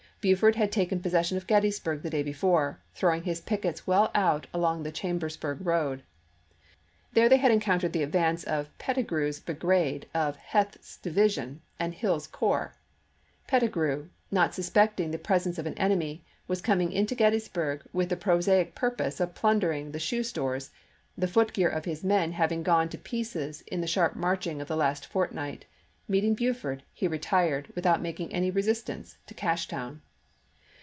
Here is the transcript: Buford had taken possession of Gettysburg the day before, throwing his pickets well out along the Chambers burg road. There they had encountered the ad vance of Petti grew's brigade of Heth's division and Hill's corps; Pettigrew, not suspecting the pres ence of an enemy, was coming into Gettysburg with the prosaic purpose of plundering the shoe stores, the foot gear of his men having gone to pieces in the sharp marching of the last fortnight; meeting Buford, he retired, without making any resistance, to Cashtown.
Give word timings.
Buford 0.21 0.55
had 0.55 0.71
taken 0.71 1.01
possession 1.01 1.35
of 1.35 1.47
Gettysburg 1.47 2.03
the 2.03 2.09
day 2.11 2.21
before, 2.21 2.79
throwing 2.93 3.23
his 3.23 3.41
pickets 3.41 3.87
well 3.87 4.11
out 4.13 4.45
along 4.53 4.83
the 4.83 4.91
Chambers 4.91 5.35
burg 5.35 5.65
road. 5.65 6.03
There 7.11 7.27
they 7.27 7.37
had 7.37 7.49
encountered 7.49 7.91
the 7.91 8.03
ad 8.03 8.11
vance 8.11 8.43
of 8.43 8.69
Petti 8.77 9.01
grew's 9.01 9.39
brigade 9.39 10.07
of 10.13 10.35
Heth's 10.35 10.97
division 10.97 11.63
and 11.79 11.91
Hill's 11.95 12.27
corps; 12.27 12.75
Pettigrew, 13.47 14.09
not 14.29 14.53
suspecting 14.53 15.09
the 15.09 15.17
pres 15.17 15.47
ence 15.47 15.57
of 15.57 15.65
an 15.65 15.73
enemy, 15.79 16.23
was 16.47 16.61
coming 16.61 16.91
into 16.91 17.15
Gettysburg 17.15 17.81
with 17.91 18.09
the 18.09 18.15
prosaic 18.15 18.75
purpose 18.75 19.19
of 19.19 19.33
plundering 19.33 19.91
the 19.91 19.97
shoe 19.97 20.21
stores, 20.21 20.69
the 21.17 21.27
foot 21.27 21.51
gear 21.51 21.69
of 21.69 21.85
his 21.85 22.03
men 22.03 22.33
having 22.33 22.61
gone 22.61 22.89
to 22.89 22.97
pieces 22.99 23.61
in 23.65 23.81
the 23.81 23.87
sharp 23.87 24.15
marching 24.15 24.61
of 24.61 24.67
the 24.67 24.77
last 24.77 25.03
fortnight; 25.03 25.65
meeting 26.07 26.35
Buford, 26.35 26.83
he 26.93 27.07
retired, 27.07 27.69
without 27.73 28.03
making 28.03 28.31
any 28.31 28.51
resistance, 28.51 29.17
to 29.25 29.33
Cashtown. 29.33 29.99